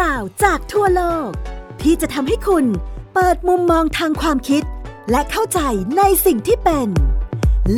[0.00, 1.30] ราวจากทั่วโลก
[1.82, 2.64] ที่จะทำให้คุณ
[3.14, 4.62] เปิดมุมมองทางความคิด
[5.10, 5.60] และเข้าใจ
[5.98, 6.88] ในสิ่งที่เป็น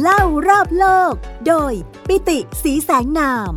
[0.01, 1.13] เล่ารอบโลก
[1.49, 1.73] โดย
[2.09, 3.53] ปิติสีแสงนาม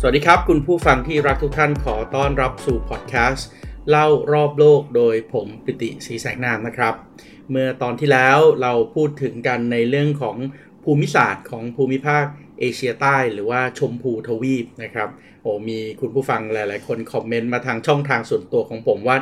[0.00, 3.48] สวัสดีครับ คุณผู้ฟังที่รักทุกท่านขอต้อนรับสู่พอดแคสต์
[3.90, 6.94] เล่ารอบโลกโดยผมปิติสีแสงนามนะครับ
[7.50, 10.36] เมื่อตอนที่แล้วเราพูดถึงกันในเรื่องของ
[10.84, 12.24] ภูมิศาสตร์ของภูมิภาค
[12.62, 15.08] เอเชียใต้หรือว่าชมพูทวีปนะครับ
[15.42, 19.16] โอ้มีคุณผู้ฟังหลาย ๆ คนคอมเมนต์มาทางช่องทางส่วนตัวของผมว่า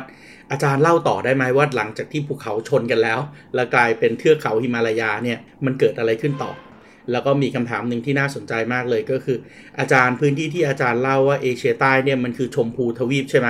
[0.51, 3.19] อาจารย์เล่าต่อได้ไหมว่าหลังจากที่ภูเขาชนกันแล้ว
[3.55, 6.51] แล้วกลายเป็นเทือกเขาหิมาลายาเนี่ยมันเกิดอะไรขึ้นต่อ
[7.11, 9.37] แล้วก็มีคำถามหนึ่งที่น่าสนใจมากเลยก็คือ
[9.79, 13.49] อาจารย์พื้นที่ที่อาจารย์เล่าว่าเอเชียใต้เนี่ยมันคือชมพูทวีปใช่ไหม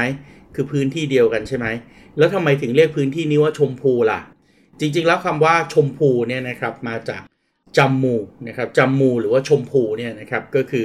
[0.55, 1.67] คือพื้นที่เดียวกันใช่ไหม
[2.17, 4.19] แล้วทำไมถึงเรียกพื้นที่นี้ว่าชมพูล่ะ
[4.79, 7.21] จริงๆ แล้วคำว่าชมพูเนี่ยนะครับมาจาก
[7.77, 8.15] จัมมู
[8.47, 10.83] นะครับจัมมูหรือว่าชมพูเนี่ยนะครับก็คือ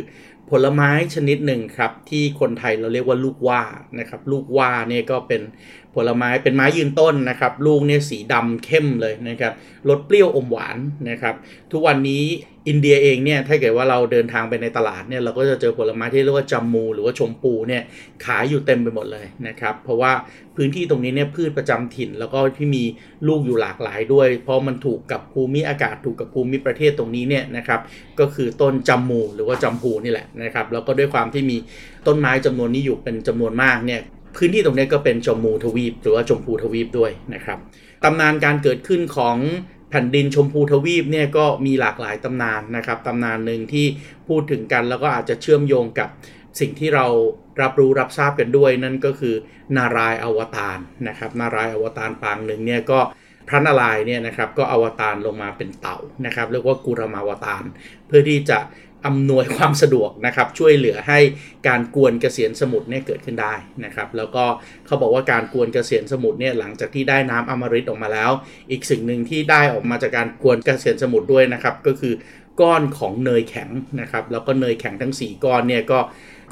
[0.51, 3.63] ผลไม้ชนิดหนึ่งครับ ที่คนไทยเราเรียกว่าลูกว่า
[3.99, 5.43] นะครับ ลูกว่าเนี่ยก็เป็น
[5.95, 9.53] ผลไม้เป็นไม้ยืนต้นนะครับ ลูกเนี่ยสีดำเข้มเลยนะครับ
[9.89, 10.79] รสเปรี้ยวอมหวาน
[11.11, 11.35] นะครับ
[11.73, 12.25] ทุกวันนี้
[12.69, 17.83] อินเดียเองเนี่ยถ้าเกิดว่าเราเดินทางไปในตลาดเนี่ยเราก็จะเจอผลไม้ที่เรียกว่าจัมมูหรือว่าชมพูเนี่ย
[18.25, 20.13] ขายอยู่เต็มไปหมดเลยนะครับ เพราะว่า
[20.57, 22.85] พื้นที่ตรงนี้เนี่ยพืชประจำถิ่น แล้วก็ที่มี
[23.29, 27.81] ลูกอยู่หลากหลายด้วย เพราะมันถูกกับภูมิอากาศถูกกับภูมิประเทศตรงนี้เนี่ยนะครับ
[28.21, 31.57] ก็คือต้นจัมมูหรือว่าจัมพูนี่แหละนะครับแล้วก็ด้วยความที่มี
[32.07, 34.01] ต้นไม้จำนวนนี้อยู่เป็นจำนวนมากเนี่ย
[34.37, 37.59] พื้นที่ตรงนี้ก็เป็นจมูทวีป หรือว่าชมพูทวีปด้วยนะครับ
[38.05, 39.37] ตำนานการเกิดขึ้นของ
[39.91, 43.87] แผ่นดินชมพูทวีปเนี่ยก็มีหลากหลายตำนานนะครับตำนานหนึ่งที่
[44.29, 46.09] พูดถึงกันแล้วก็อาจจะเชื่อมโยงกับ
[46.61, 47.07] สิ่งที่เรา
[47.63, 49.35] รับรู้รับทราบกันด้วย นั่นก็คือ
[49.77, 50.79] นารายอวตาร
[51.09, 53.01] นะครับ นารายอวตารปางหนึ่งเนี่ยก็
[53.49, 57.65] พระนารายเนี่ยนะครับก็อวตารลงมาเป็นเต่านะครับเรียกว่ากุรมาวตาร
[58.07, 58.59] เพื่อที่จะ
[59.07, 61.19] อำนวยความสะดวกนะครับช่วยเหลือให้
[61.69, 63.55] การกวนเกษียณสมุทรเนี่ยเกิดขึ้นได้
[63.85, 64.45] นะครับแล้วก็
[64.87, 68.31] เขาบอกว่าการกวนเกษียณสมุทรเนี่ยหลังจากที่ได้น้ำอมฤตออกมาแล้ว
[68.71, 72.15] อีกสิ่งหนึ่งที่ได้ออกมาจากการกวนเกษียณสมุทรด้วยนะครับก็คือ
[72.61, 73.69] ก้อนของเนยแข็ง
[74.01, 75.99] นะครับแล้วก็เนยแข็งทั้ง 4 ก้อนเนี่ยก็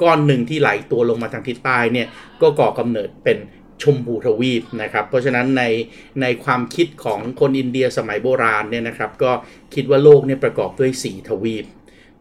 [0.01, 2.07] ก้อนหนึ่งที่ไหลตัวลงมาทางทิศใต้เนี่ย
[2.41, 3.39] ก็ก่อกำเนิดเป็น
[3.83, 5.63] ชมพูทวีปนะครับเพราะฉะนั้นใน
[6.21, 9.31] ในความคิดของคนอินเดียสมัยโบราณเนี่ยนะครับก็
[9.73, 11.65] คิดว่าโลกเนี่ยประกอบด้วย 4 ทวีป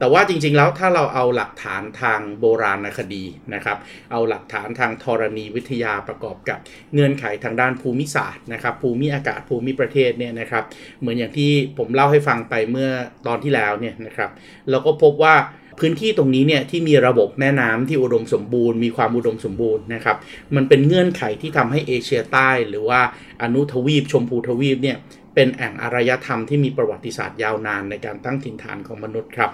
[0.04, 3.78] แต่ว่าจริงๆแล้วถ้าเราเอาหลักฐานทางโบราณคดีนะครับ
[4.12, 6.58] เอาหลักฐานทางธรณีวิทยาประกอบกับ
[6.92, 10.64] เงื่อนไขทางด้านภูมิศาสตร์นะครับ ภูมิอากาศภูมิประเทศเนี่ยนะครับ
[11.00, 12.90] เหมือนอย่างที่ผมเล่าให้ฟังไปเมื่อ
[13.26, 14.30] ตอนที่แล้วเนี่ยนะครับ
[14.70, 15.34] เราก็พบว่า
[15.80, 20.16] พื้นที่ตรงนี้เนี่ยที่มีระบบแม่น้ำที่อุดมสมบูรณ์มีความอุดมสมบูรณ์นะครับ
[20.56, 23.00] มันเป็นเงื่อนไขที่ทำให้เอเชียใต้ หรือว่า
[23.42, 24.98] อนุทวีป ชมพูทวีปเนี่ย
[25.34, 29.50] เป็นแอ่งอารยธรรมที่มีประวัติศาสตร์ยาวนานในการตั้งถิ่นฐานของมนุษย์ครับ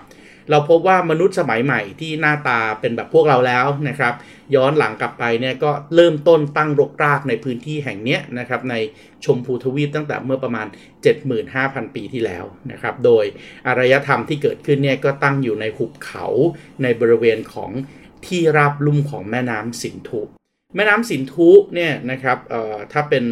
[0.51, 4.15] เราพบว่ามนุษย์สมัยใหม่ที่หน้าตาเป็นแบบพวกเราแล้วนะครับ
[4.55, 8.75] ย้อนหลังกลับไปเนี่ยก็เริ่มต้นตั้งรกรากในพื้นที่แห่งนี้นะครับใน
[9.25, 10.67] ชมพูทวีปตั้งแต่เมื่อประมาณ
[11.31, 13.25] 75,000 ปีที่แล้วนะครับ โดย
[13.67, 16.27] อารยธรรมที่เกิดขึ้นเนี่ยก็ตั้งอยู่ในหุบเขา
[16.83, 17.71] ในบริเวณของ
[18.27, 20.23] ที่ราบลุ่มของแม่น้ำสินธุ
[20.75, 22.39] แม่น้ำสินธุเนี่ยนะครับ
[22.93, 23.25] ถ้าเป็น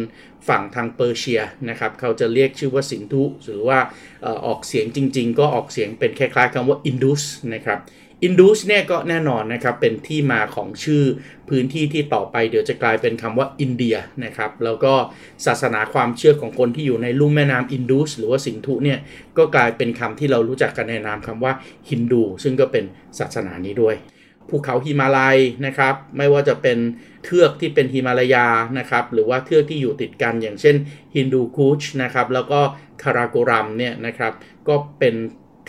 [0.47, 3.79] ฝั่งทางเปอร์เซียนะครับเขาจะเรียกชื่อว่าสินธุหรือว่า
[4.45, 7.23] ออกเสียงจริง ๆ ก็ออกเสียงเป็นคล้ายๆคำว่าอินดุส
[7.53, 7.79] นะครับ
[8.23, 11.03] อินดุสเนี่ยก็แน่นอนนะครับเป็นที่มาของชื่อ
[11.49, 13.95] พื้นที่ที่ต่อไปเดี๋ยวจะกลายเป็นคำว่าอินเดีย
[14.25, 14.93] นะครับแล้วก็
[15.45, 18.99] ศาสนาความเชื่อของคนที่อยู่ในลุ่มแม่น้ำอินดุสหรือว่าสินธุเนี่ย
[19.37, 21.53] ก็กลายเป็นคำที่เรารู้จักกันในนามคำว่า
[21.89, 22.83] ฮินดู ซึ่งก็เป็น
[23.19, 23.95] ศาสนานี้ด้วย
[24.49, 26.77] ภูเขาหิมาลัยนะครับ ไม่ว่าจะเป็น
[27.25, 28.47] เทือกที่เป็นหิมาลายา
[28.79, 30.75] นะครับ หรือว่าเทือกที่อยู่ติดกันอย่างเช่น
[31.15, 32.59] ฮินดูคูชนะครับ แล้วก็
[33.03, 34.33] คาราโกรัมเนี่ยนะครับ
[34.67, 35.15] ก็เป็น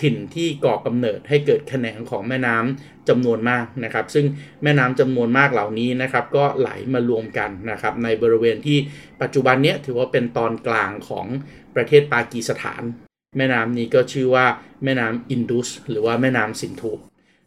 [0.01, 4.27] ถิ่นที่ก่อกำเนิดให้เกิดแขนงของแม่น้ำจำนวนมากนะครับ ซึ่ง
[4.63, 8.79] แม่น้ำจำนวนมากเหล่านี้นะครับ ก็ไหลมารวมกันนะครับ ในบริเวณที่
[9.23, 11.27] ปัจจุบันนี้ถือว่าเป็นตอนกลางของ
[11.75, 12.83] ประเทศปากีสถาน
[13.39, 14.47] แม่น้ำนี้ก็ชื่อว่า
[14.85, 16.93] แม่น้ำอินดุส หรือว่าแม่น้ำสินธุ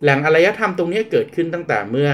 [0.04, 2.10] แหล่งอารยธรรมตรงนี้เกิดขึ้นตั้งแต่เมื่อ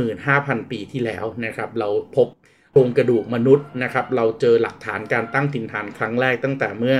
[0.00, 2.28] 75,000 ปีที่แล้วนะครับ เราพบ
[2.72, 6.96] โครงกระดูกมนุษย์นะครับ เราเจอหลักฐานการตั้งถิ่นฐานครั้งแรกตั้งแต่เมื่อ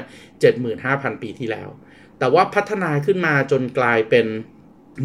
[0.59, 1.69] 75,000 ปีที่แล้ว
[2.19, 4.27] แต่ว่าพัฒนาขึ้นมาจนกลายเป็น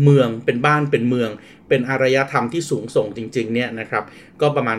[0.03, 1.29] เมืองเป็นบ้านเป็นเมือง
[1.69, 4.03] เป็นอารยธรรมที่สูงส่งจริงๆเนี่ยนะครับ
[4.41, 4.77] ก็ประมาณ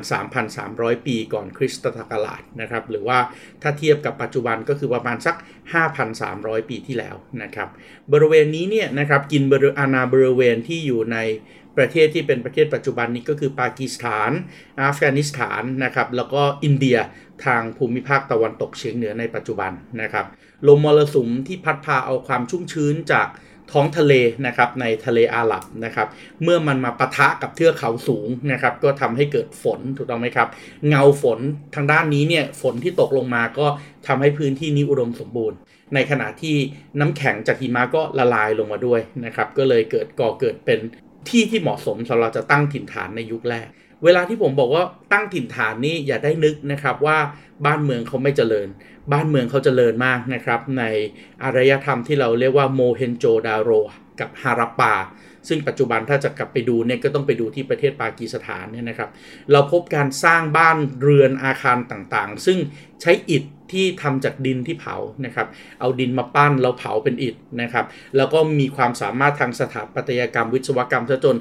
[0.53, 3.19] 3,300 ปีก่อนคริสตศักราชนะครับหรือว่า
[3.63, 5.37] ถ้าเทียบกับปัจจุบันก็คือประมาณสัก
[6.03, 7.69] 5,300 ปีที่แล้วนะครับ
[8.13, 11.19] บริเวณนี้เนี่ยนะครับกินบริอาณาบริเวณที่อยู่ใน
[11.77, 14.31] ประเทศที่เป็นประเทศปัจจุบันนี้ก็คือปากีสถาน
[14.81, 16.99] อัฟกานิสถานนะครับแล้วก็อินเดีย
[17.45, 19.73] ทางภูมิภาคตะวันตกเฉียงเหนือในปัจจุบัน
[20.03, 20.27] นะครับ
[20.69, 23.29] ลมมรสุมที่พัดพาเอาความชุ่มชื้นจาก
[23.73, 24.15] ท้องทะเล
[24.47, 26.09] นะครับในทะเลอาหรับนะครับ
[26.43, 30.49] เมื่อมันมาปะทะกับเทือกเขาสูงนะครับ ก็ทำให้เกิดฝนถูกต้องไหมครับ
[30.89, 31.39] เงาฝน
[31.75, 33.67] ทางด้านนี้เนี่ยฝนที่ตกลงมาก็
[34.07, 35.59] ทำให้พื้นที่นี้อุดมสมบูรณ์
[35.95, 36.57] ในขณะที่
[37.01, 40.81] น้ำแข็งจากหิมะก็ละลายลงมาด้วยนะครับ ก็เลยเกิดก่อเกิดเป็น
[41.29, 43.69] ที่ที่เหมาะสมสำหรับจะตั้งถิ่นฐานในยุคแรก
[44.05, 47.19] เวลาที่ผมบอกว่าตั้งถิ่นฐานนี่อย่าได้นึกนะครับว่า
[47.67, 48.69] บ้านเมืองเขาไม่เจริญ
[49.13, 50.85] บ้านเมืองเขาเจริญมากนะครับ ใน
[51.43, 53.71] อารยธรรมที่เราเรียกว่าโมเฮนโจดาโร
[54.21, 54.95] กับฮารัปปา
[55.49, 59.11] ซึ่งปัจจุบันถ้าจะกลับไปดูเนี่ยก็ต้องไปดูที่ประเทศปากีสถานเนี่ยนะครับ
[59.53, 62.59] เราพบการสร้างบ้านเรือนอาคารต่างๆ ซึ่ง
[63.01, 65.47] ใช้อิฐ ที่ทำจากดินที่เผานะครับ
[65.81, 67.85] เอาดินมาปั้นแล้วเผาเป็นอิฐนะครับ
[68.17, 71.37] แล้วก็มีความสามารถทางสถาปัตยกรรมวิศวกรรมซะจน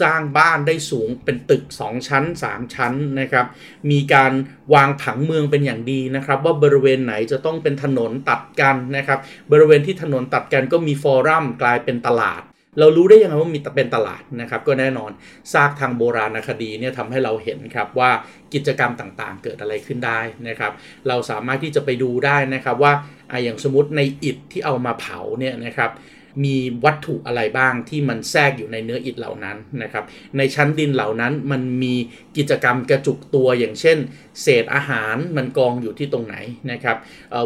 [0.00, 3.46] สร้างบ้านได้สูงเป็นตึก 2 ชั้น 3 ชั้นนะครับ
[3.90, 4.32] มีการ
[4.74, 9.18] วางผังเมืองเป็นอย่างดีนะครับ ว่าบริเวณไหนจะต้องเป็นถนนตัดกันนะครับ
[9.52, 12.42] บริเวณที่ถนนตัดกันก็มีฟอรัมกลายเป็นตลาด
[12.78, 15.10] เรารู้ได้ยังไงว่ามีเป็นตลาดนะครับ ก็แน่นอน
[15.52, 18.10] ซากทางโบราณคดีเนี่ยทำให้เราเห็นครับว่า
[18.54, 20.72] กิจกรรมต่างๆ เกิดอะไรขึ้นได้นะครับ
[21.08, 22.92] เราสามารถที่จะไปดูได้นะครับว่า
[23.30, 25.92] ออย่างสมมติในอิฐที่เอามาเผาเนี่ยนะครับ
[26.44, 30.04] มีวัตถุอะไรบ้างที่มันแทรกอยู่ในเนื้ออิฐเหล่านั้นนะครับ
[30.36, 31.94] ในชั้นดินเหล่านั้นมันมี
[32.36, 33.98] กิจกรรมกระจุกตัวอย่างเช่น
[34.42, 36.36] เศษอาหารมันกองอยู่ที่ตรงไหน
[36.72, 36.96] นะครับ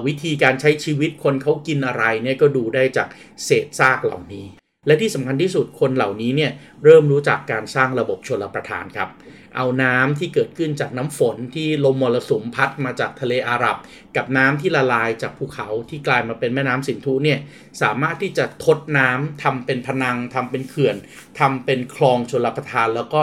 [0.06, 3.08] วิธีการใช้ชีวิตคนเขากินอะไรเนี่ยก็ดูได้จาก
[3.44, 6.52] เศษซากเหล่านี้ และที่สำคัญที่สุดคนเหล่านี้เนี่ย
[6.84, 9.08] เริ่มรู้จักการสร้างระบบชลประทานครับ
[9.56, 13.76] เอาน้ำที่เกิดขึ้นจากน้ำฝนที่ลมมรสุมพัดมาจากทะเลอาหรับ
[14.16, 17.38] กับน้ำที่ละลายจากภูเขาที่กลายมาเป็นแม่น้ำสินธุเนี่ย
[17.82, 20.96] สามารถที่จะทดน้ำทำเป็นพนังทำเป็นเขื่อน
[21.40, 23.20] ทำเป็นคลองชลประทาน แล้วก็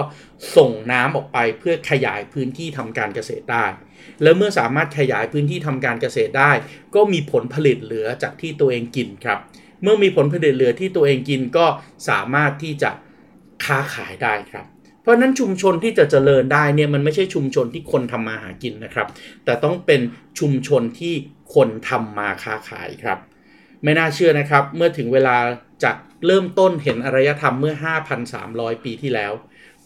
[0.55, 3.65] ส่งน้ำออกไปเพื่อขยายพื้นที่ทำการเกษตรได้
[4.23, 6.51] แล้วเมื่อสามารถขยายพื้นที่ทำการเกษตรได้
[6.95, 9.39] ก็มีผลผลิตเหลือจากที่ตัวเองกินครับ
[9.81, 11.65] เมื่อมีผลผลิตเหลือที่ตัวเองกินก็
[12.09, 12.89] สามารถที่จะ
[13.65, 14.65] ค้าขายได้ครับ
[15.01, 19.07] เพราะนั้นชุมชนที่จะเจริญได้เนี่ยมันไม่ใช่ชุมชนที่คนทำมาหากินนะครับ
[19.45, 20.01] แต่ต้องเป็น
[20.39, 21.13] ชุมชนที่
[21.55, 23.17] คนทำมาค้าขายครับ
[23.83, 25.37] ไม่น่าเชื่อนะครับ เมื่อถึงเวลา
[25.83, 25.95] จาก
[26.27, 27.73] เริ่มต้นเห็นอารยธรรมเมื่อ
[28.29, 29.33] 5,300 ปีที่แล้ว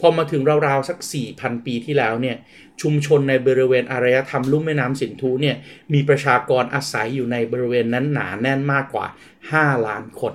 [0.02, 0.98] พอมาถึงราวๆสัก
[1.32, 2.38] 4,000 ปีที่แล้วเนี่ย
[2.82, 5.56] ชุมชนในบริเวณอารยธรรมลุ่มแม่น้ำสินธุเนี่ย
[5.94, 9.06] มีประชากรอาศัยอยู่ในบริเวณนั้นหนาแน่นมากกว่า
[9.46, 10.34] 5 ล้านคน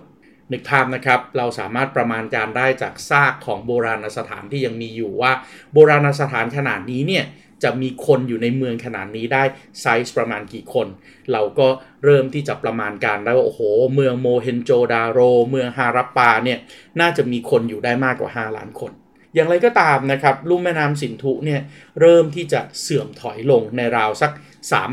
[0.52, 5.32] นึกภาพนะครับ เราสามารถประมาณการได้จากซากของโบราณสถานที่ยังมีอยู่ว่า
[5.72, 7.24] โบราณสถานขนาดนี้เนี่ย
[7.62, 9.42] จะมีคนอยู่ในเมืองขนาดนี้ได้
[9.80, 10.86] ไซส์ประมาณกี่คน
[11.32, 11.68] เราก็
[12.04, 13.60] เริ่มที่จะประมาณการได้ว่าโอ้โห
[13.94, 15.20] เมืองโมเฮนโจดาโร
[15.50, 16.58] เมืองฮารัปปาเนี่ย
[17.00, 18.92] น่าจะมีคนอยู่ได้มากกว่า 5 ล้านคน
[19.36, 21.60] อย่างไรก็ตามนะครับลุ่มแม่น้ำสินธุเนี่ย
[22.00, 24.32] เริ่มที่จะเสื่อมถอยลงในราวสัก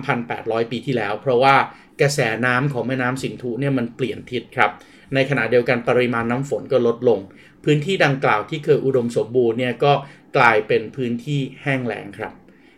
[0.06, 1.56] 3,800 ปีที่แล้ว เพราะว่า
[2.02, 4.72] กระแสน้ำของแม่น้ำสินธุเนี่ยมันเปลี่ยนทิศครับ
[5.14, 7.20] ในขณะเดียวกันปริมาณน้ำฝนก็ลดลง
[7.64, 9.94] พื้นที่ดังกล่าวที่เคยอุดมสมบูรณ์เนี่ยก็
[10.38, 12.34] กลายเป็นพื้นที่แห้งแล้งครับ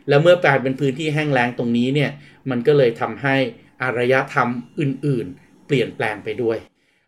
[0.10, 2.12] แล้วเมื่อกลายเป็นพื้นที่แห้งแล้งตรงนี้เนี่ย
[2.50, 3.36] มันก็เลยทำให้
[3.82, 4.48] อารยธรรม
[4.80, 6.58] อื่น ๆ เปลี่ยนแปลงไปด้วย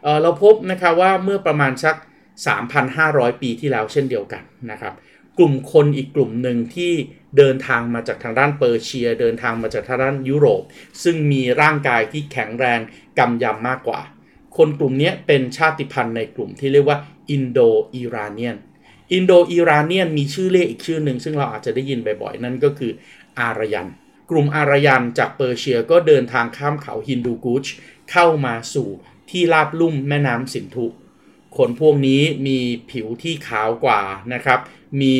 [0.03, 1.95] เเราพบนะครับว่าเมื่อประมาณสัก
[2.37, 4.93] 3,500 ปีที่แล้วเช่นเดียวกันนะครับ
[5.37, 6.93] กลุ่มคนอีกกลุ่มหนึ่งที่
[7.37, 10.63] เดินทางมาจากทางด้านเปอร์เซีย เดินทางมาจากทางด้านยุโรป
[11.03, 12.79] ซึ่งมีร่างกายที่แข็งแรง
[13.19, 14.01] กำยำมากกว่า
[14.57, 16.97] คนกลุ่มนี้เป็นชาติพันธุ์ในกลุ่มที่เรียกว่า
[17.31, 17.59] อินโด
[17.95, 18.57] อิรานเนียน
[19.13, 22.91] อินโดอิรานเนียนมีชื่อเรียกอีกชื่อหนึ่งซึ่งเราอาจจะได้ยินบ่อยๆ นั่นก็คือ
[23.39, 23.87] อารยัน
[24.29, 27.65] กลุ่มอารยันจากเปอร์เซียก็เดินทางข้ามเขาฮินดูกูช
[28.11, 28.89] เข้ามาสู่
[29.29, 30.85] ที่ราบลุ่มแม่น้ำสินธุ
[31.57, 32.59] คนพวกนี้มี
[32.91, 34.01] ผิวที่ขาวกว่า
[34.33, 34.59] นะครับ
[35.01, 35.17] มี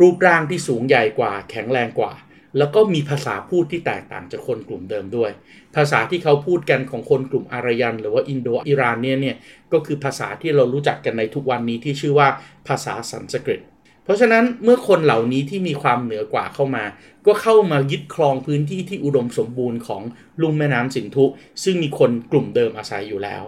[0.00, 2.12] รูปร่างที่สูงใหญ่กว่า แข็งแรงกว่า
[2.58, 5.30] แล้วก็มีภาษาพูดที่แตกต่างจากคนกลุ่มเดิมด้วย
[5.76, 9.36] ภาษาที่เขาพูดกันของคนกลุ่มอารยัน หรือว่าอินโดอิรานเนี่ยเนี่ย
[9.72, 12.28] ก็คือภาษาที่เรารู้จักกันในทุกวันนี้ที่ชื่อว่า
[12.68, 13.60] ภาษาสันสกฤต
[14.04, 16.84] เพราะฉะนั้นเมื่อคนเหล่านี้ที่มีความเหนือกว่าเข้ามา
[17.26, 20.02] ก็เข้ามายึดครองพื้นที่ที่อุดมสมบูรณ์ของ
[20.42, 21.24] ลุ่มแม่น้ำสินธุ
[21.64, 23.42] ซึ่งมีคนกลุ่มเดิมอาศัยอยู่แล้ว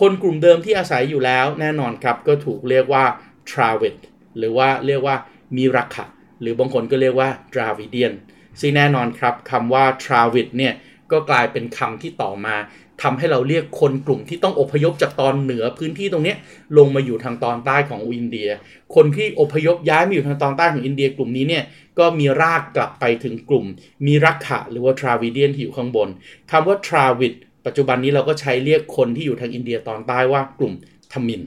[0.00, 3.04] คนกลุ่มเดิมที่อาศัยอยู่แล้วแน่นอนครับก็ถูกเรียกว่า
[3.50, 3.96] t r a v i d
[4.38, 5.16] หรือว่าเรียกว่า
[5.56, 6.04] มิรักะ
[6.40, 8.12] หรือบางคนก็เรียกว่า Dravidian
[8.60, 10.74] ซึ่งแน่นอนครับคำว่า t r a v i d เนี่ย
[11.12, 12.56] ก็กลายเป็นคำที่ต่อมา
[13.02, 16.34] ทำให้เราเรียกคนกลุ่มที่ต้องอพยพจากตอนเหนือพื้นที่ตรงนี้
[16.78, 18.48] ลงมาอยู่ทางตอนใต้ของอินเดีย
[18.94, 21.64] คนที่อพยพย้ายมาอยู่ทางตอนใต้ของอินเดียกลุ่มนี้เนี่ย
[21.98, 23.64] ก็มีรากกลับไปถึงกลุ่ม
[24.06, 26.08] มิรักขะหรือว่า Dravidian ที่อยู่ข้างบน
[26.50, 27.34] คำว่า t r a v i d
[27.66, 30.74] ปัจจุบันนี้เราก็ใช้เรียกคนที่อยู่ทางอินเดียตอนใต้ว่ากลุ่ม
[31.12, 31.42] ทมิน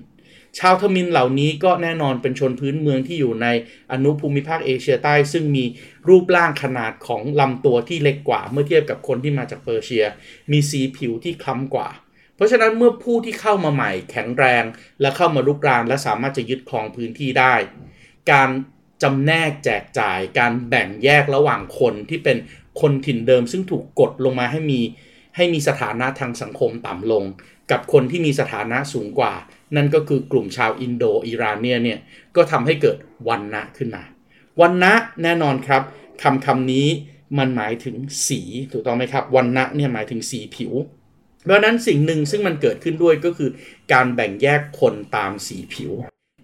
[0.60, 3.48] ชาวทมินเหล่านี้ก็แน่นอนเป็นชนพื้นเมืองที่อยู่ใน
[3.92, 5.66] อนุภูมิภาคเอเชียใต้ ซึ่งมี
[6.08, 10.06] รูปร่างขนาดของลำตัวที่เล็กกว่า เมื่อเทียบกับคนที่มาจากเปอร์เซีย
[10.52, 11.90] มีสีผิวที่คล้ำกว่า
[12.36, 14.64] เพราะฉะนั้นเมื่อผู้ที่เข้ามาใหม่แข็งแรง
[15.02, 17.56] และเข้ามาลุกรานและสามารถจะยึดครองพื้นที่ได้
[18.32, 18.50] การ
[19.04, 22.38] จำแนกแจกจ่าย การแบ่งแยกระหว่างคนที่เป็น
[22.82, 24.82] คนถิ่นเดิม ซึ่งถูกกดลงมาให้มี
[25.38, 27.24] ให้มีสถานะทางสังคมต่ำลง
[27.72, 29.34] กับคนที่มีสถานะสูงกว่า
[29.76, 32.00] นั่นก็คือกลุ่มชาวอินโดอิรานเนียเนี่ย
[32.36, 32.98] ก็ทำให้เกิด
[33.30, 34.04] วันนะขึ้นมา
[34.62, 35.82] วันนะแน่นอนครับ
[36.24, 36.88] คำคำนี้
[37.38, 37.96] มันหมายถึง
[38.28, 38.42] สี
[38.72, 40.74] ถูกต้องไหมครับวันนะเนี่ยหมายถึงสีผิว
[41.44, 43.50] เพราะนั้นสิ่งหนึ่งซึ่งมันเกิดขึ้นด้วยก็คือ
[43.94, 45.92] การแบ่งแยกคนตามสีผิว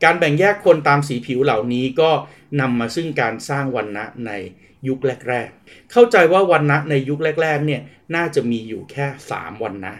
[0.04, 2.10] การแบ่งแยกคนตามสีผิวเหล่านี้ก็
[2.62, 4.32] นำมาซึ่งการสร้างวันนะใน
[4.88, 5.00] ยุค
[5.30, 7.82] แรก ๆ เข้าใจว่าวันนะในยุคแรก ๆ เนี่ย
[8.16, 9.96] น่าจะมีอยู่แค่ 3 วันนะ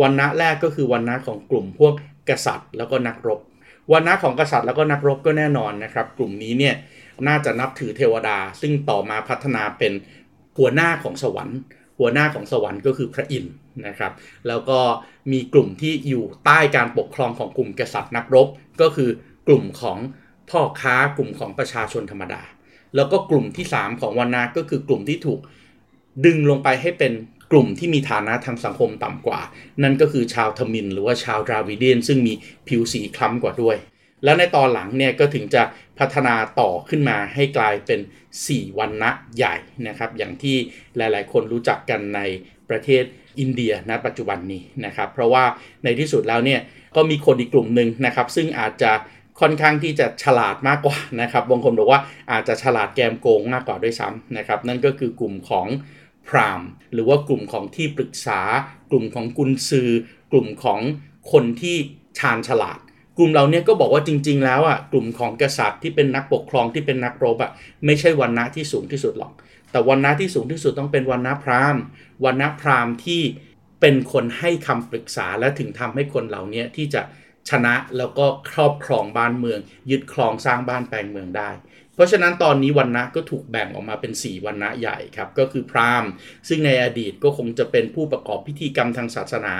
[0.00, 1.94] วันนะแรกก็คือวันนะของกลุ่มพวก
[2.28, 3.40] กษัตริย์ แล้วก็นักรบ
[3.92, 6.74] วันนะของกษัตริย์แล้วก็นักรบก็แน่นอนนะครับ กลุ่มนี้เนี่ย
[7.28, 9.92] น่าจะนับถือเทวดา ซึ่งต่อมาพัฒนาเป็น
[10.58, 11.58] หัวหน้าของสวรรค์
[11.98, 13.54] หัวหน้าของสวรรค์ก็คือพระอินทร์
[13.86, 14.12] นะครับ
[14.48, 14.78] แล้วก็
[15.32, 18.48] มีกลุ่มที่อยู่ใต้การปกครองของกลุ่มกษัตริย์นักรบ
[18.80, 19.10] ก็คือ
[19.48, 19.98] กลุ่มของ
[20.50, 22.42] พ่อค้ากลุ่มของประชาชนธรรมดา
[22.96, 25.40] แล้วก็กลุ่มที่ 3 ของวันนาก็คือกลุ่มที่ถูก
[26.24, 27.12] ดึงลงไปให้เป็น
[27.52, 29.40] กลุ่มที่มีฐานะทางสังคมต่ำกว่า
[29.82, 32.32] นั่นก็คือชาวทมิน หรือว่าชาวดราวิเดียนซึ่งมี
[32.68, 33.76] ผิวสีคล้ำกว่าด้วย
[34.24, 35.62] แล้วในตอนหลังเนี่ยก็ถึงจะ
[35.98, 38.00] พัฒนาต่อขึ้นมาให้กลายเป็น
[38.38, 39.54] 4 วันนะใหญ่
[39.88, 40.56] นะครับ อย่างที่
[40.96, 42.20] หลายๆ คนรู้จักกันใน
[42.70, 43.04] ประเทศ
[43.40, 45.44] อินเดียณปัจจุบันนี้นะครับ เพราะว่า
[45.84, 46.60] ในที่สุดแล้วเนี่ย
[46.96, 48.92] ก็มีคนอีกกลุ่มหนึ่งนะครับ ซึ่งอาจจะ
[49.40, 55.66] ค่อนข้างที่จะฉลาดมากกว่านะครับบางคนบอกว่าอาจจะฉลาดแกมโกงมากกว่าด้วยซ้ำนะครับ นั่นก็คือกลุ่มของ
[56.28, 58.40] พรามหรือว่ากลุ่มของที่ปรึกษา
[58.90, 59.90] กลุ่มของกุนซือ
[60.32, 60.80] กลุ่มของ
[61.32, 61.76] คนที่
[62.18, 62.78] ชาญฉลาด
[63.16, 67.50] กลุ่มเราเนี่ยก็บอกว่าจริง ๆ แล้วอะกลุ่มของกษัตริย์ที่เป็นนักปกครองที่เป็นนักรบอะ
[67.86, 69.32] ไม่ใช่วันนะที่สูงที่สุดหรอก
[69.70, 71.76] แต่วันนะที่สูงที่สุดต้องเป็นวันนะพราม
[72.24, 73.22] วันนะพรามที่
[73.80, 77.02] เป็นคนให้คำปรึกษาและถึงทำให้คนเหล่านี้ที่จะ
[77.50, 81.50] ชนะแล้วก็ครอบครองบ้านเมือง ยึดครองสร้างบ้านแปลงเมืองได้
[81.94, 86.10] เพราะฉะนั้นตอนนี้วันนะก็ถูกแบ่งออกมาเป็น 4 วันนะใหญ่ครับ ก็คือพราหมณ์
[86.48, 89.54] ซึ่งในอดีตก็คงจะเป็นผู้ประกอบพิธีกรรมทางศาสนา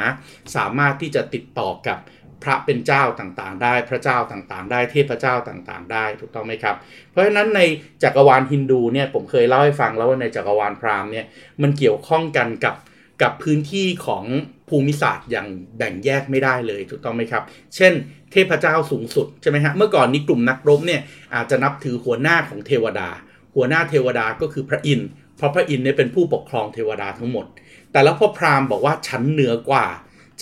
[0.56, 1.98] สามารถที่จะติดต่อกับ
[2.44, 6.76] พระเป็นเจ้าต่างๆ ได้พระเจ้าต่างๆ ได้เทพเจ้าต่างๆ ได้ถูกต้องไหมครับ
[7.10, 7.60] เพราะฉะนั้นใน
[8.02, 11.26] จักรวาลฮินดูเนี่ยผมเคยเล่าให้ฟังแล้วว่าในจักรวาลพราหมณ์เนี่ย
[11.62, 12.74] มันเกี่ยวข้องกันกับ
[13.22, 14.24] กับพื้นที่ของ
[14.70, 15.46] ภูมิศาสตร์อย่าง
[15.78, 17.42] แบ่งแยกไม่ได้เลยถูกต้องไหมครับ
[17.76, 17.92] เช่น
[18.32, 21.00] เทพเจ้าสูงสุดใช่ไหมฮะเมื่อก่อนนี้กลุ่มนักรบเนี่ย
[21.34, 23.08] อาจจะนับถือหัวหน้าของเทวดา
[23.54, 27.46] หัวหน้าเทวดาก็คือพระอินทร์เพราะพระอินทร์เนี่ยเป็นผู้ปกครองเทวดาทั้งหมด
[27.92, 29.86] แต่แล้วพอพราหมณ์บอกว่าฉันเหนือกว่า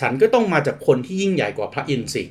[0.01, 2.25] ฉันก็ต้องมาจากคนที่ยิ่งใหญ่กว่าพระอินทร์สิ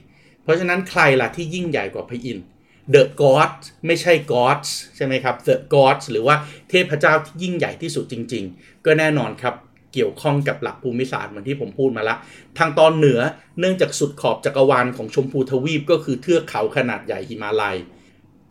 [0.43, 2.45] เพราะฉะนั้นใครล่ะที่ยิ่งใหญ่กว่าพระอินทร์
[2.93, 3.51] The God
[3.85, 6.35] ไม่ใช่ Gods ใช่ไหมครับ The Gods หรือว่า
[6.69, 9.53] เทพเจ้าที่ยิ่งใหญ่ที่สุดจริง ๆ ก็แน่นอนครับ
[9.95, 12.15] เกี่ยวข้องกับหลักภูมิศาสตร์เหมือนที่ผมพูดมาละ
[12.57, 13.19] ทางตอนเหนือ
[13.59, 17.77] เนื่องจากสุดขอบจักรวาลของชมพูทวีปก็คือเทือกเขาขนาดใหญ่หิมาลัย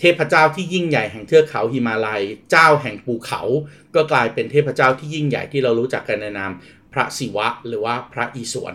[0.00, 3.42] เทพเจ้าที่ยิ่งใหญ่แห่งเทือกเขาหิมาลัย เจ้าแห่งภูเขา
[3.94, 6.52] ก็กลายเป็นเทพเจ้าที่ยิ่งใหญ่ที่เรารู้จักกันในนาม
[6.92, 8.74] พระศิวะ หรือว่าพระอิศวร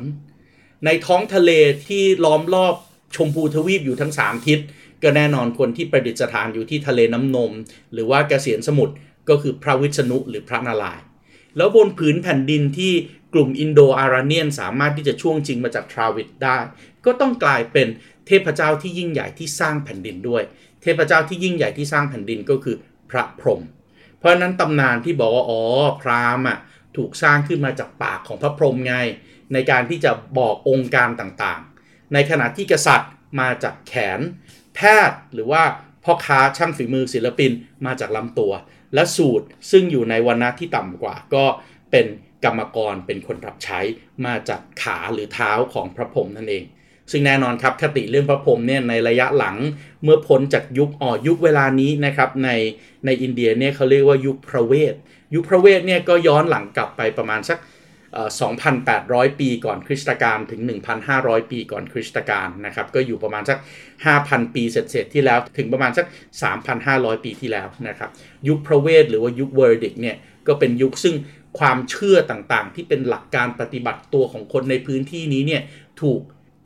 [0.85, 1.51] ในท้องทะเล
[1.87, 2.75] ที่ล้อมรอบ
[3.15, 4.59] ชมพูทวีปอยู่ทั้ง 3 ทิศ
[5.03, 7.51] ก็แน่นอนคนที่ประดิษฐานอยู่ที่ทะเลน้ำนม
[7.93, 8.93] หรือว่ากเกษียณสมุทร
[9.29, 11.05] ก็คือพระวิษณุหรือพระนารายณ์
[11.57, 12.93] แล้วบนผืนแผ่นดินที่
[13.33, 16.57] กลุ่มอินโดอาราเนียนสามารถที่จะช่วงจริงมาจากทราวิดได้
[17.05, 17.87] ก็ต้องกลายเป็น
[18.27, 20.43] เทพเจ้าที่ยิ่งใหญ่ที่สร้างแผ่นดินด้วย
[20.81, 22.75] เทพเจ้าที่ยิ่งใหญ่ที่สร้างแผ่นดินก็คือ
[23.09, 23.61] พระพรหม
[24.17, 25.61] เพราะนั้นตำนานที่บอกว่าอ๋อ
[26.01, 26.57] พราหมณ์อะ
[26.97, 28.93] ถูกสร้างขึ้นมาจากปากของพระพรหมไง
[29.53, 34.19] ในการที่จะบอกองค์การต่างๆ ในขณะที่กษัตริย์มาจากแขน
[34.75, 34.79] แพ
[35.09, 35.63] ทย์หรือว่า
[36.03, 37.51] พ่อค้าช่างฝีมือศิลปิน
[37.85, 38.51] มาจากลำตัว
[38.93, 41.45] และสูตรซึ่งอยู่ในวันนะที่ต่ำกว่าก็
[41.91, 42.05] เป็น
[42.45, 43.79] กรรมกรเป็นคนรับใช้
[44.25, 46.63] มาจากขาหรือเท้าของพระพรหมนั่นเอง
[47.11, 49.55] ซึ่งแน่นอนครับคติเรื่องพระพรหมเนี่ยในระยะหลัง
[50.03, 52.49] เมื่อพ้นจากยุคอ่อยุคเวลานี้นะครับใน
[53.05, 54.93] ในอินเดียเนี่ยเขาเรียกว่ายุคพระเวท
[55.33, 57.57] ยุคพระเวทเนี่ยก็ย้อนหลังกลับไปประมาณสัก
[58.69, 60.61] 2,800 ปีก่อนคริสตกาลถึง
[61.05, 63.57] 1,500 ปีก่อนคริสตกาลนะครับก็อยู่ประมาณสัก
[64.05, 66.05] 5,000 ปีเศษๆที่แล้วถึงประมาณสัก
[66.65, 68.09] 3,500 ปีที่แล้วนะครับ
[68.47, 71.15] ยุคพระเวทหรือว่ายุค Vedic เนี่ยก็เป็นยุคซึ่ง
[71.59, 75.61] ความเชื่อต่างๆ ที่เป็นหลักการปฏิบัติตัวของคนในพื้นที่นี้เนี่ย
[76.01, 76.21] ถูก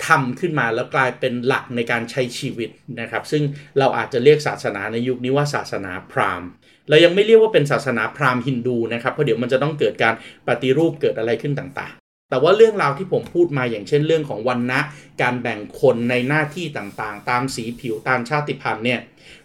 [0.08, 2.70] ทำขึ้นมาแล้วกลายเป็นหลักในการใช้ชีวิต
[3.02, 3.44] นะครับ ซึ่ง
[3.80, 6.50] เราอาจจะเรียกศาสนาในยุคนี้ว่าศาสนาพราหมณ์
[6.90, 10.14] เรายังไม่เรียกว่าเป็นศาสนาพราหมณ์ฮินดูนะครับเพราะเดี๋ยวมันจะต้องเกิดการ
[10.48, 14.80] ปฏิรูปเกิดอะไรขึ้นต่างๆ แต่ว่าเรื่องราวที่ผมพูดมาอย่างเช่นเรื่องของวันนะ
[15.22, 19.00] การแบ่งคนในหน้าที่ต่างๆ ตามสีผิวตามชาติพันธุ์เนี่ย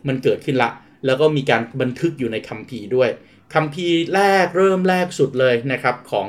[0.07, 0.71] มันเกิดขึ้นละ
[1.07, 3.11] แล้วก็มีการบันทึกอยู่ในคัมภีร์ด้วย
[3.55, 6.29] คัมภีร์แรกเริ่มแรกสุดเลยนะครับของ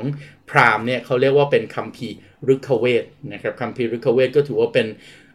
[0.50, 2.14] พราหมณ์เนี่ยเขาเรียกว่าเป็นคัมภีร์
[2.52, 4.86] ฤกขเวทนะครับคัมภีร์ฤกขเวทก็ถือว่าเป็น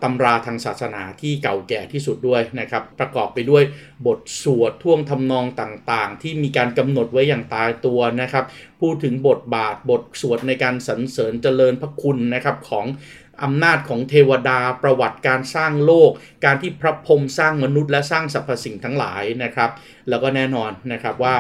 [0.05, 3.63] ตำราทางศาสนาที่เก่าแก่ที่สุดด้วยนะครับ ประกอบไปด้วย
[4.07, 8.45] บทสวดท่วงทำนองต่างๆ ที่มีการกำหนดไว้อย่างตายตัวนะครับ
[8.81, 12.85] พูดถึงบทบาทบทสวดในการสรรเสริญเจริญพระคุณนะครับของ
[13.43, 16.11] อำนาจของเทวดาประวัติการสร้างโลก
[16.45, 19.71] การที่พระพรหมสร้างมนุษย์และสร้างสรรพสิ่งทั้งหลายนะครับ
[20.09, 21.35] แล้วก็แน่นอนนะครับว่า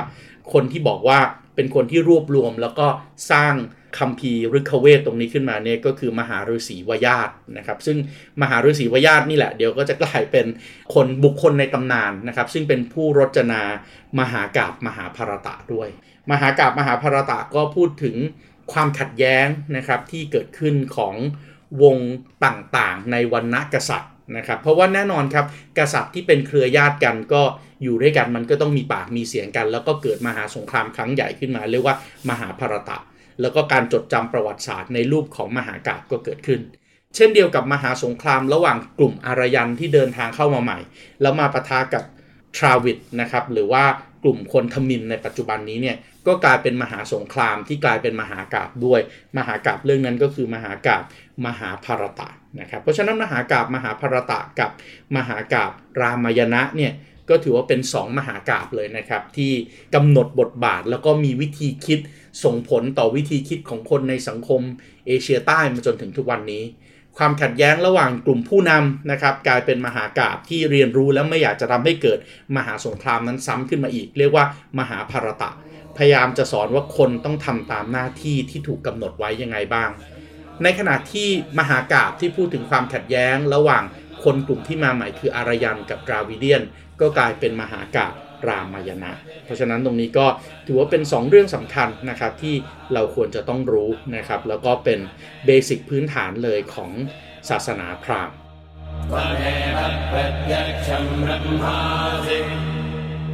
[0.53, 1.19] คนที่บอกว่า
[1.55, 2.87] เป็นคนที่รวบรวมแล้วก็
[3.31, 3.53] สร้าง
[3.99, 7.97] คัมภีร์ฤกขเวทตรงนี้ขึ้นมาเนี่ยก็คือมหาฤาษีวยาตนะครับ ซึ่ง
[8.41, 10.45] มหาฤาษีวยาตนี่แหละเดี๋ยวก็จะกลายเป็น
[10.93, 13.61] คนบุคคลในตำนานนะครับ ซึ่งเป็นผู้รจนา
[14.19, 15.87] มหากาบมหาภารตะด้วย
[16.31, 18.15] มหากาบมหาภารตะก็พูดถึง
[18.71, 19.47] ความขัดแย้ง
[19.77, 21.15] นะครับที่เกิดขึ้นของ
[21.83, 21.97] วง
[22.45, 25.45] ต่างๆ ในวันณะกษัตริย์นะครับ เพราะว่าแน่นอนครับ
[25.79, 27.41] กษัตริย์ที่เป็นเครือญาติกันก็
[27.83, 31.95] อยู่ด้วยกันมันก็ต้องมีปากมีเสียงกัน แล้วก็เกิดมหาสงครามครั้งใหญ่ขึ้นมา เรียกว่า
[32.29, 32.97] มหาภารตะ
[33.41, 36.61] แล้วก็การจดจำประวัติศาสตร์ในรูปของมหากาบก็เกิดขึ้น
[37.15, 40.79] เช่นเดียวกับมหาสงครามระหว่างกลุ่มอารยันที่เดินทางเข้ามาใหม่
[41.21, 42.03] แล้วมาปะทะกับ
[42.57, 43.83] ทราวิดนะครับหรือว่า
[44.23, 48.99] กลุ่มคนทมินในปัจจุบันนี้เนี่ยก็กลายเป็นมหาสงครามที่กลายเป็นมหากาบด้วย
[49.37, 51.03] มหากาบเรื่องนั้นก็คือมหากาบ
[51.45, 54.71] มหาภารตะนะครับเพราะฉะนั้นมหากาบมหาภารตะกับ
[55.15, 56.91] มหากาบรามยณะเนี่ย
[57.29, 59.51] ก็ถือว่าเป็น 2 มหากาบเลยนะครับ ที่
[59.95, 61.99] กำหนดบทบาทแล้วก็มีวิธีคิด
[62.43, 64.61] ส่งผลต่อวิธีคิดของคนในสังคม
[65.07, 66.63] เอเชียใต้มาจนถึงทุกวันนี้
[67.17, 72.19] ความขัดแย้งระหว่างกลุ่มผู้นำนะครับ กลายเป็นมหากาบที่เรียนรู้แล้วไม่อยากจะทำให้เกิด
[72.55, 74.45] มหาสงครามนั้นซ้ำขึ้นมาอีก เรียกว่า
[74.79, 75.49] มหาภารตะ
[75.97, 79.89] พยายามจะสอนว่าคนต้องทำตามหน้าที่ที่ถูกกำหนดไว้ยังไงบ้าง
[80.63, 81.27] ในขณะที่
[81.59, 83.83] มหากาบที่พูดถึงความขัดแย้งระหว่าง
[84.24, 86.62] คนกลุ่มที่มาใหม่คืออารยันกับดราวิเดียน
[87.00, 88.14] ก็กลายเป็นมหากาบ
[88.48, 89.12] รามายณะ
[89.44, 90.26] เพราะฉะนั้นตรงนี้ก็
[90.66, 92.54] ถือว่าเป็น 2 เรื่องสำคัญนะครับที่
[92.94, 94.98] เราควรจะต้องรู้นะครับแล้วก็เป็น
[95.46, 96.90] เบสิกพื้นฐานเลยของ
[97.48, 98.36] ศาสนาพราหมณ์
[99.10, 99.78] त्वमेव
[100.10, 102.38] प्रत्यक्षम् ब्रह्मासि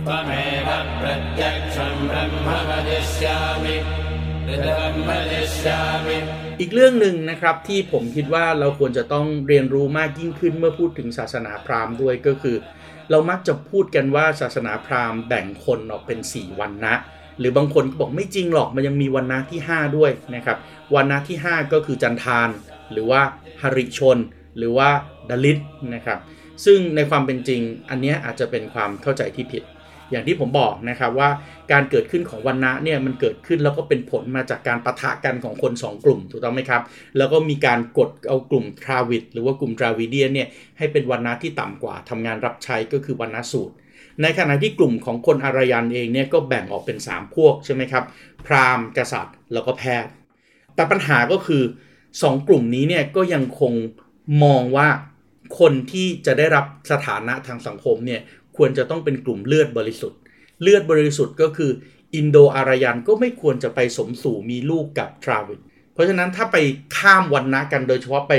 [0.06, 0.68] त्वमेव
[1.00, 4.09] प्रत्यक्षम् ब्रह्म वदिष्यामि ऋतम् वदिष्यामि
[6.59, 12.55] อีกเรื่องหนึ่งนะครับที่ผมคิดว่าเราควรจะต้องเรียนรู้มากยิ่งขึ้นเมื่อพูดถึงศาสนาพราหมณ์ด้วยก็คือ
[13.09, 16.95] เรามักจะพูดกันว่าศาสนาพราหมณ์แบ่งคนออกเป็น 4 วันนะ
[17.39, 20.57] หรือบางคนก็บอกไม่จริงหรอกมันยังมีวันนะที่ 5 ด้วยนะครับ
[20.95, 22.49] วันนะที่ 5 ก็คือจันทาน
[22.91, 23.21] หรือว่า
[23.61, 24.17] หริชน
[24.57, 24.89] หรือว่า
[25.29, 25.61] ดลิต
[25.95, 26.19] นะครับ
[26.65, 29.63] ซึ่งในความเป็นจริงอันนี้อาจจะเป็นความเข้าใจที่ผิด
[30.11, 31.29] อย่างที่ผมบอกนะครับว่า
[31.71, 36.81] การเกิดขึ้นของวันนะเนี่ยมันเกิดขึ้นแล้วก็เป็นผลมาจากการประทะกันของคน 2 กลุ่มถูกต้องไหมครับ
[37.17, 40.47] แล้วก็มีการกดเอากลุ่มทราวิดหรือว่ากลุ่มทราวิเดียนเนี่ย
[40.77, 43.73] ให้เป็นวันนะที่ต่ำกว่าทำงานรับใช้ก็คือวันนะสูตร
[44.21, 48.03] ในขณะที่กลุ่มของคนอารยันเองเนี่ยก็แบ่งออกเป็น 3 พวกใช่ไหมครับ
[48.45, 50.11] พราหมณ์กษัตริย์ แล้วก็แพทย์
[50.75, 51.63] แต่ปัญหาก็คือ
[52.05, 53.73] 2 กลุ่มนี้เนี่ยก็ยังคง
[54.43, 54.87] มองว่า
[55.59, 58.21] คนที่จะได้รับสถานะทางสังคมเนี่ย
[58.61, 60.19] ควรจะต้องเป็นกลุ่มเลือดบริสุทธิ์
[60.61, 61.71] เลือดบริสุทธิ์ก็คือ
[62.15, 65.59] อินโดอารยันก็ไม่ควรจะไปสมสู่มีลูกกับทราวิด
[65.93, 66.57] เพราะฉะนั้นถ้าไป
[66.97, 68.33] ข้ามวันนะกันโดยเฉพาะไป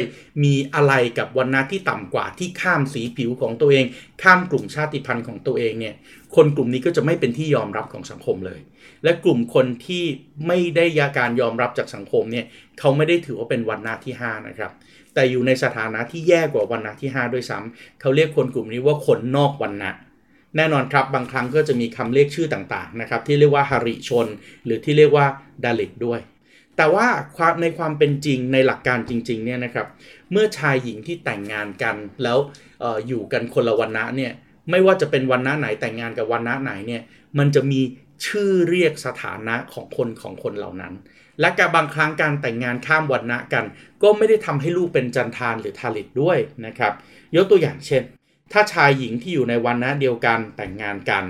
[0.45, 3.85] มีอะไรกับวันนะที่ต่ำกว่าที่ข้ามสีผิวของตัวเอง
[4.23, 5.95] ข้ามกลุ่มชาติพันธุ์ของตัวเองเนี่ย
[6.37, 8.61] คนกลุ่มนี้ก็จะไม่เป็นที่ยอมรับของสังคมเลย
[9.05, 10.05] และกลุ่มคนที่
[10.47, 12.47] ไม่ได้ยาการยอมรับจากสังคมเนี่ย
[12.79, 14.73] เขาไม่ได้ถือว่าเป็นวันนะที่5นะครับ
[15.15, 19.93] แต่อยู่ในสถานะที่แย่กว่าวันนะที่ 5 ด้วยซ้ำเขาเรียกคนกลุ่มนี้ว่าคนนอกวันนะ
[20.57, 24.27] แน่นอนครับบางครั้งก็จะมีคำเรียกชื่อต่างๆนะครับที่เรียกว่าหริชน
[24.65, 25.27] หรือที่เรียกว่า
[25.65, 26.21] ดาลิตด้วย
[26.77, 29.87] แต่ว่าความในความเป็นจริงในหลักการจริงๆเนี่ยนะครับ
[30.33, 32.39] เมื่อชายหญิงที่แต่งงานกันแล้ว
[32.83, 34.33] อออยู่กันคนละวันนะเนี่ย
[34.71, 37.03] ไม่ว่าจะเป็นวันนะไหนแต่งงานกับวันนะไหนเนี่ย
[37.39, 37.81] มันจะมี
[38.27, 40.95] ชื่อเรียกสถานะของคนของคนเหล่านั้น
[41.41, 43.65] และการบางครั้งการแต่งงานข้ามวันนะกัน
[44.03, 46.93] ก็ไม่ได้ทำให้ลูกเป็นจันทานหรือทาลิตด้วยนะครับ
[47.37, 48.03] ยกตัวอย่างเช่น
[48.53, 51.25] ถ้าชายหญิงที่อยู่ในวันนะเดียวกันแต่งงานกัน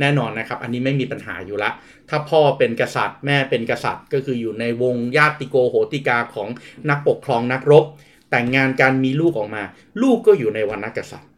[0.00, 1.70] แน่นอนนะครับ อันนี้ไม่มีปัญหาอยู่ละ
[2.08, 6.48] ถ้าพ่อเป็นกษัตริย์ แม่เป็นกษัตริย์ ก็คืออยู่ในวงญาติโกโหติกาของ
[6.90, 7.84] นักปกครองนักรบ
[8.30, 9.62] แต่งงานกันมีลูกออกมา
[10.02, 11.30] ลูกก็อยู่ในวันนะกษัตริย์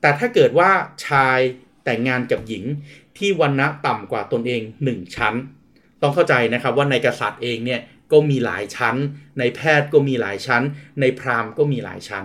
[0.00, 0.70] แต่ถ้าเกิดว่า
[1.06, 1.38] ชาย
[1.84, 2.64] แต่งงานกับหญิง
[3.18, 5.34] ที่วันนะต่ำกว่าตนเอง 1 ชั้น
[6.02, 7.80] ต้องเข้าใจนะครับว่าในกษัตริย์เองเนี่ย
[8.12, 8.96] ก็มีหลายชั้น
[9.38, 10.62] ในแพทย์ก็มีหลายชั้น
[11.00, 12.24] ในพราหมณ์ก็มีหลายชั้น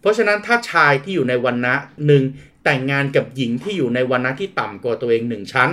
[0.00, 1.74] เพราะฉะนั้นถ้าชายที่อยู่ในวันนะ
[2.06, 2.22] หนึ่ง
[2.64, 5.70] แต่งงานกับหญิงที่อยู่ในวันนะที่ต่ำกว่าตัวเองหนึ่งชั้น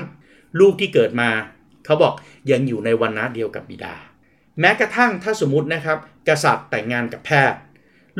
[0.59, 1.29] ลูกที่เกิดมา
[1.85, 2.13] เขาบอก
[2.51, 3.95] ยังอยู่ในวันนะเดียวกับบิดา
[4.59, 5.97] แม้กระทั่งถ้าสมมตินะครับ
[6.29, 7.59] กษัตริย์แต่งงานกับแพทย์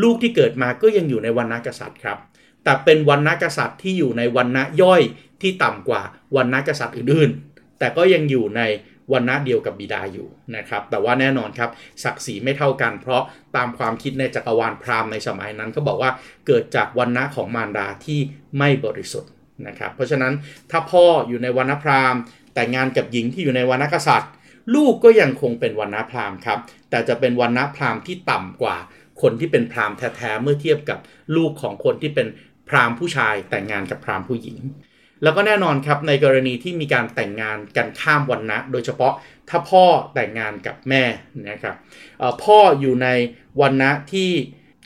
[0.02, 2.18] ลูกที่เกิดมาก็ยังอยู่ในวันนะกษัตริย์ครับ
[2.64, 5.02] แต่เป็นวันนะกษัตริย์ที่อยู่ในวันนะย่อย
[5.42, 6.02] ที่ต่ำกว่า
[6.36, 8.62] วันนะกษัตริย์อื่นๆ แต่ก็ยังอยู่ใน
[9.14, 11.70] วันณะเดียวกับบิดาอยู่นะครับ แต่ว่าแน่นอนครับ
[12.04, 13.24] ศักดิ์ศรีไม่เท่ากัน เพราะ
[13.56, 16.12] ตามความคิดในจักรวาลพราหมณ์ในสมัยนั้นเขาบอกว่า
[16.48, 18.20] เกิดจากวันณะของมารดาที่
[18.58, 19.32] ไม่บริสุทธิ์
[19.68, 20.34] นะครับ เพราะฉะนั้น
[20.72, 22.20] ถ้าพ่ออยู่ในวันณะพราหมณ์
[22.54, 24.32] แต่งงานกับหญิงที่อยู่ในวันณะกษัตริย์
[24.76, 28.78] ลูกก็ยังคงเป็นวันณะพราหมณ์ครับ แต่จะเป็นวันณะพราหมณ์ที่ต่ำกว่า
[29.22, 31.00] คนที่เป็นพราหมณ์แท้ๆเมื่อเทียบกับ
[31.36, 32.28] ลูกของคนที่เป็น
[32.70, 34.58] พราหมณ์ผู้ชายแต่งงานกับพราหมณ์ผู้หญิง
[35.24, 39.14] แล้วก็แน่นอนครับในกรณีที่มีการแต่งงานกันข้ามวันนะโดยเฉพาะ
[39.50, 41.04] ถ้าพ่อแต่งงานกับแม่
[41.50, 41.76] นะครับ
[42.44, 43.08] พ่ออยู่ใน
[43.62, 44.30] วันนะที่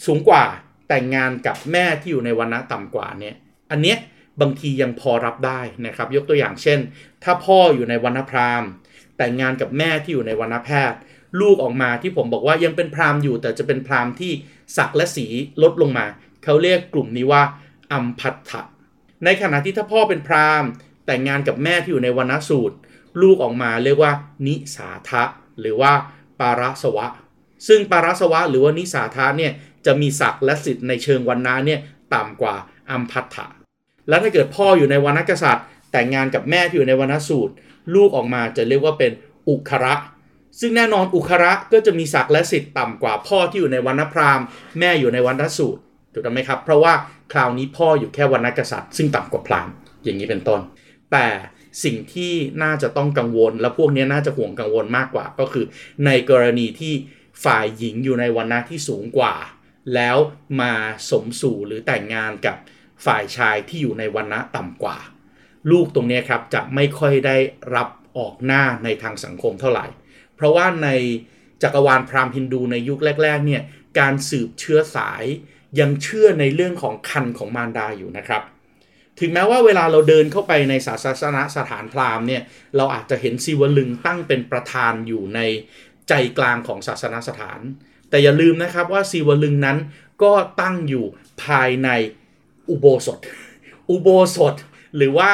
[0.05, 0.43] สูงกว่า
[0.89, 3.35] แต่งงานกับแม่ที่อยู่ในวันนะต่ำกว่าเนี่ย
[3.71, 3.97] อันเนี้ย
[4.41, 6.79] บางทียังพอรับได้นะครับ ยกตัวอย่างเช่น
[7.23, 8.69] ถ้าพ่ออยู่ในวันนพราหมณ์
[9.17, 10.99] แต่งงานกับแม่ที่อยู่ในวันนแพทย์
[11.41, 14.31] ลูกออกมาที่ผมบอกว่ายังเป็นพราหมณ์อยู่ แต่จะเป็นพราหมณ์ที่
[14.77, 15.27] ศักและสี
[15.63, 16.05] ลดลงมา
[16.43, 17.43] เขาเรียกกลุ่มนี้ว่า
[17.93, 18.61] อัมพัตถะ
[19.25, 20.69] ในขณะที่ถ้าพ่อเป็นพราหมณ์
[21.05, 22.75] แต่งงานกับแม่ที่อยู่ในวรรณสูตร
[23.21, 24.11] ลูกออกมาเรียกว่า
[24.47, 25.23] นิสาทะ
[25.59, 25.91] หรือว่า
[26.39, 27.07] ปาราสวะ
[27.67, 29.51] ซึ่งปาราสวะ หรือว่านิสาทะเนี่ย
[29.85, 31.79] จะมีศักดิ์และสิทธิ์ในเชิงวรรณะเนี่ย
[32.13, 32.55] ต่ำกว่า
[32.91, 33.47] อัมพัตถะ
[34.07, 37.53] แล้วถ้าเกิดพ่ออยู่ในวรรณกษัตริย์ แต่งงานกับแม่ที่อยู่ในวรรณสูตร
[37.95, 39.11] ลูกออกมาจะเรียกว่าเป็น
[39.49, 39.95] อุคระ
[40.59, 44.45] ซึ่งแน่นอนอุคระก็จะมีศักดิ์และสิทธิ์ต่ำกว่าพ่อที่อยู่ในวรรณพราหมณ์
[44.79, 45.81] แม่อยู่ในวรรณสูตร
[46.13, 46.93] ถูกต้องไหมครับ เพราะว่า
[47.31, 50.59] คราวนี้พ่ออยู่แค่วรรณกษัตริย์ ซึ่งต่ำกว่าพราหมณ์อย่างนี้เป็นต้น
[51.11, 51.27] แต่
[51.83, 55.65] สิ่งที่น่าจะต้องกังวล และพวกนี้น่าจะห่วงกังวลมากกว่า ก็คือ
[56.05, 56.93] ในกรณีที่
[57.43, 59.35] ฝ่ายหญิงอยู่ในวรรณะที่สูงกว่า
[59.95, 60.17] แล้ว
[60.61, 60.73] มา
[61.09, 62.55] สมสู่หรือแต่งงานกับ
[63.05, 64.97] ฝ่ายชายที่อยู่ในวรรณะต่ำกว่า
[65.71, 67.37] ลูกตรงนี้ครับจะไม่ค่อยได้
[67.75, 67.87] รับ
[68.17, 69.85] ออกหน้าในทางสังคมเท่าไหร่
[70.35, 70.89] เพราะว่าใน
[71.63, 73.61] จักรวาลพราหมณ์ฮินดูในยุคแรกๆเนี่ย
[73.99, 75.23] การสืบเชื้อสาย
[75.79, 78.41] ยังเชื่อในเรื่องของคันของมารดาอยู่นะครับ
[79.19, 82.41] ถึงแม้ว่าเวลาเราเดินเข้าไปในศาสนาสถานพราหมณ์เนี่ย
[82.77, 85.39] เราอาจจะเห็นศิวลึงตั้งเป็นประธานอยู่ใน
[86.09, 87.59] ใจกลางของศาสนาสถาน
[88.09, 89.77] แต่อย่าลืมนะครับว่าศิวลึงนั้น
[90.23, 91.05] ก็ตั้งอยู่
[91.43, 91.89] ภายใน
[92.69, 93.19] อุโบสถ
[93.89, 94.55] อุโบสถ
[94.97, 95.31] หรือว่า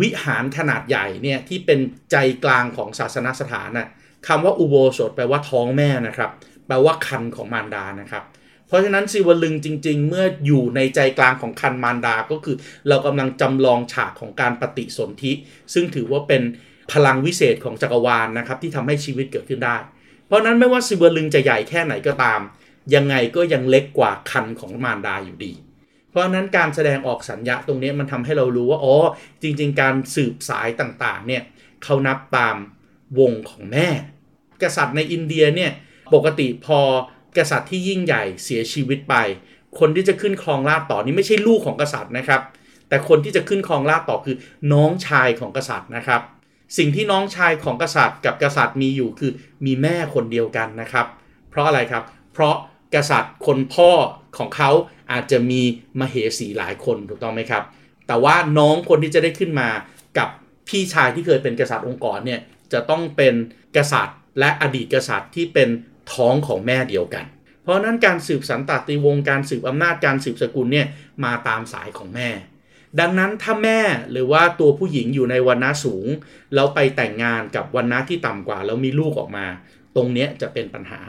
[0.00, 1.78] วิหารขนาดใหญ่เนี่ยที่เป็น
[2.12, 3.88] ใจกลางของศาสนาสถานนะ่ะ
[4.28, 6.30] คำว่าอุโบสถแปลว่าท้องแม่นะครับ
[6.66, 8.24] แปลว่าคันของมารดานะครับ
[8.68, 12.56] เพราะฉะนั้นสิวลึงจริง ๆ เมื่ออยู่ในใจกลางของคันมารดา ก็คือ
[12.88, 15.32] เรากำลังจำลองฉากของการปฏิสนธิ
[15.74, 16.42] ซึ่งถือว่าเป็น
[16.92, 19.76] พลังวิเศษของจักรวาลนนะครับที่ทำให้ชีวิตเกิดขึ้นได้
[20.26, 22.40] เพราะนั้นไม่ว่าสิวลึงจะใหญ่แค่ไหนก็ตาม
[22.94, 25.52] ยังไงก็ยังเล็กกว่าคันของมารดาอยู่ดี
[26.10, 28.94] เพราะนั้นการแสดงออกสัญญาตรงนี้มันทำให้เรารู้ว่าอ๋อ
[29.42, 31.42] จริง ๆ การสืบสายต่างๆเนี่ย
[31.84, 32.56] เขานับตาม
[33.18, 33.88] วงของแม่
[34.62, 35.70] กษัตริย์ในอินเดียเนี่ย
[36.14, 36.80] ปกติพอ
[37.38, 39.14] กษัตริย์ที่ยิ่งใหญ่เสียชีวิตไป
[39.78, 42.40] คนที่จะขึ้นครองราชต่อนี่ไม่ใช่ลูกของกษัตริย์นะครับ
[42.88, 44.36] แต่คนที่จะขึ้นครองราชต่อคือ
[44.72, 46.20] น้องชายของกษัตริย์นะครับ
[46.78, 49.32] สิ่งที่น้องชายของกษัตริย์ กับกษัตริย์มีอยู่คือ
[49.66, 51.06] มีแม่คนเดียวกันนะครับ
[51.50, 52.54] เพราะอะไรครับ เพราะ
[52.94, 53.90] กษัตริย์คนพ่อ
[54.38, 54.70] ของเขา
[55.12, 55.62] อาจจะมี
[56.00, 57.62] มเหสีหลายคนถูกต้องไหมครับ
[58.06, 59.68] แต่ว่าน้องคนที่จะได้ขึ้นมา
[60.18, 60.28] กับ
[60.68, 62.40] พี่ชายที่เคยเป็นกษัตริย์องค์กรเนี่ย
[62.72, 63.34] จะต้องเป็น
[63.76, 65.68] กษัตริย์และอดีตกษัตริย์ที่เป็น
[66.14, 67.24] ท้องของแม่เดียวกัน
[67.62, 70.86] เพราะนั้นการสืบสันตติวงศ์การสืบอำนาจการสืบสกุลเนี่ย
[71.24, 72.30] มาตามสายของแม่
[73.00, 76.06] ดังนั้นถ้าแม่หรือว่าตัวผู้หญิงอยู่ในวันน้าสูง
[76.54, 79.46] แล้วไปแต่งงานกับวันน้าที่ต่ำกว่าแล้วมีลูกออกมา
[79.96, 81.00] ตรงนี้จะเป็นปัญหา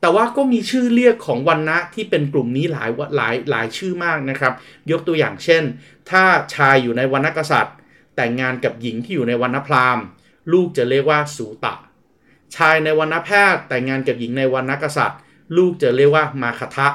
[0.00, 4.52] แต่ว่าก็มีชื่อเรียกของวันนะที่เป็นกลุ่มนี้หลายหลายหลายชื่อมากนะครับ
[4.90, 5.62] ยกตัวอย่างเช่น
[6.10, 7.76] ถ้าชายอยู่ในวันนกษัตริย์
[8.16, 10.04] แต่งงานกับหญิงที่อยู่ในวันนพราหมณ์
[10.52, 11.74] ลูกจะเรียกว่าสูตะ
[12.56, 15.20] ชายในวรรณแพทย์แต่งงานกับหญิงในวรรณกษัตริย์
[15.56, 16.88] ลูกจะเรียกว่ามาคทะ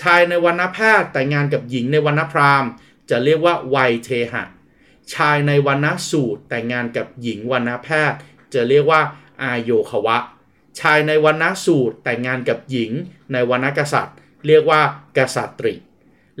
[0.00, 2.70] ชายในวรรณแพทย์แต่งงานกับหญิงในวรรณพราหมณ์
[3.10, 4.44] จะเรียกว่าวัยเทหะ
[5.14, 8.18] ชายในวรรณสูตรแต่งงานกับหญิงวรรณแพทย์
[8.54, 9.00] จะเรียกว่า
[9.42, 10.18] อายโยควะ
[10.80, 12.90] ชายในวรรณสูตรแต่งงานกับหญิง
[13.32, 14.80] ในวรรณกษัตริย์ เรียกว่า
[15.18, 15.76] กษัตริ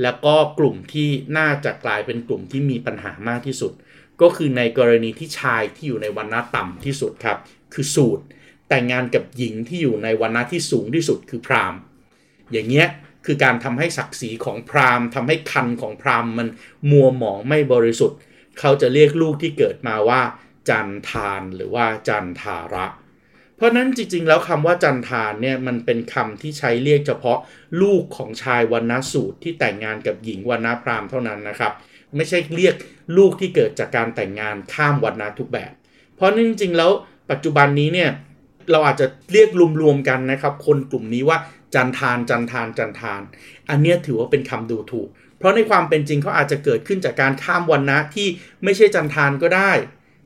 [0.02, 3.72] แล้วก็กลุ่มที่น่าจะกลายเป็นกลุ่มที่มีปัญหามากที่สุด
[4.20, 7.38] ก็คือในกรณีที่ชายที่อยู่ในวรรณะต่ำที่สุดครับ
[7.74, 8.24] คือสูตร
[8.74, 11.80] แต่งงานกับหญิงที่อยู่ในวันณะที่สูงที่สุดคือพราหมณ์
[12.52, 12.88] อย่างเงี้ย
[13.26, 16.48] คือการทำให้ศักดิ์ศรีของพราหมณ์ทำให้คันของพราหมณ์มัน
[16.90, 18.18] มัวหมองไม่บริสุทธิ์
[18.58, 20.20] เขาจะเรียกลูกที่เกิดมาว่า
[20.68, 22.86] จันทานหรือว่าจันทาระ
[23.56, 27.38] เพราะนั้นจริงๆ แล้วคำว่าจันทานเนี่ยมันเป็นคำที่ใช้เรียกเฉพาะ
[27.82, 31.72] ลูกของชายวันณสูตรที่แต่งงานกับหญิงวันณพราหมณ์เท่านั้นนะครับ
[32.16, 32.74] ไม่ใช่เรียก
[33.16, 35.72] ลูกที่เกิดจากการแต่งงานข้ามวันณทุกแบบ
[36.16, 36.90] เพราะนั่นจริงๆแล้ว
[37.30, 38.10] ปัจจุบันนี้เนี่ย
[38.70, 41.38] เราอาจจะเรียกรวมๆกันนะครับ คนกลุ่มนี้ว่า
[41.74, 43.20] จันทานจันทานจันทาน
[43.70, 48.28] อันนี้ถือว่าเป็นคำดูถูก เพราะในความเป็นจริงเขาอาจจะเกิดขึ้นจากการข้ามวันนะที่
[48.64, 49.72] ไม่ใช่จันทานก็ได้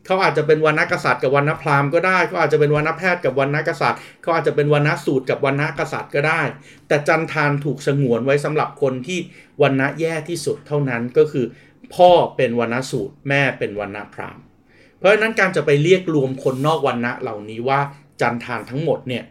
[0.07, 6.43] เขาอาจจะเป็นวรรณกษัตริย์กับวรรณพราหมณ์ก็ได้เขาอาจจะเป็นวรรณแพทย์กับวรรณกษัตริย์เขาอาจจะเป็นวรรณสูตรกับวรรณกษัตริย์ก็ได้
[6.89, 9.19] แต่จันทานถูกสงวนไว้สำหรับคนที่
[9.63, 11.47] วรรณะแย่ที่สุดเท่านั้นก็คือ
[11.95, 14.43] พ่อเป็นวรรณสูตร แม่เป็นวรรณพราหมณ์
[14.99, 17.81] เพราะฉะนั้นการจะไปเรียกรวมคนนอกวรรณะเหล่านี้ว่า
[18.21, 19.25] จันทานทั้งหมดเนี่ย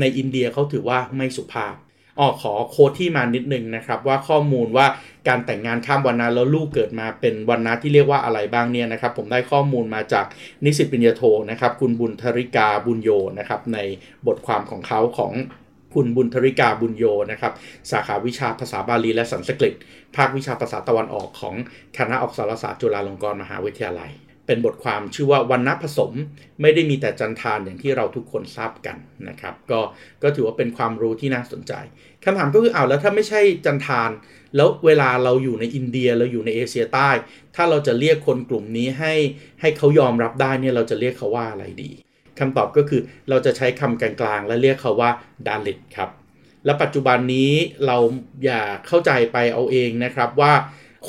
[0.00, 1.74] ในอินเดียเขาถือว่าไม่สุภาพ
[2.18, 4.86] อ๋อขอโค้ดที่มานิดนึงนะครับ ว่าข้อมูลว่า
[5.28, 10.26] การแต่งงานข้ามวรรณะแล้วลูกเกิดมาเป็นวรรณะที่เรียกว่าอะไรบ้างเนี่ยนะครับ ผมได้ข้อมูลมาจาก
[10.64, 13.78] นิสิตปริญญาโทนะครับ คุณบุญธริกาบุญโยนะครับ ใน
[14.26, 15.32] บทความของเขาของ
[15.94, 17.52] คุณบุญธริกาบุญโยนะครับ
[17.90, 19.74] สาขาวิชาภาษาบาลีและสันสกฤต
[20.16, 21.54] ภาควิชาภาษาตะวันออกของ
[21.98, 24.12] คณะอักษรศาสตร์จุฬาลงกรณ์มหาวิทยาลัย
[24.46, 26.12] เป็นบทความชื่อว่าวันณผสม
[26.60, 28.96] ไม่ได้มีแต่จันทานอย่างที่เราทุกคนทราบกัน
[29.28, 29.80] นะครับ ก็
[30.22, 31.72] ก็ถือว่าเป็นความรู้ที่น่าสนใจ
[32.24, 34.10] คำถามก็คือเอาแล้วถ้าไม่ใช่จันทาน
[34.56, 37.10] แล้วเวลาเราอยู่ในอินเดียเราอยู่ในเอเชียใต้
[37.56, 39.14] ถ้าเราจะเรียกคนกลุ่มนี้ให้
[39.60, 41.90] ให้เขายอมรับได้เนี่ยเราจะเรียกเขาว่าอะไรดี
[42.38, 45.10] คำตอบก็คือเราจะใช้คำกลางๆ และเรียกเขาว่า
[45.46, 46.10] ดาลิตครับ
[46.64, 47.52] และปัจจุบันนี้
[47.86, 47.96] เรา
[48.44, 50.52] อย่าเข้าใจไปเอาเองนะครับว่า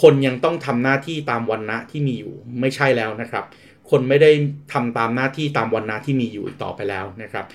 [0.01, 3.45] คนยังต้องทำหน้าที่ตามวันณะที่มีอยู่ไม่ใช่แล้วนะครับ
[3.89, 4.31] คนไม่ได้
[4.73, 7.45] ทำตามหน้าที่ตามวันณะที่มีอยู่ต่อไปแล้วนะครับ